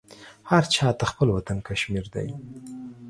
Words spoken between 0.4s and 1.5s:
هر چاته خپل